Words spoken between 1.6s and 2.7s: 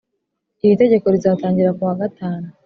kuwa gatanu.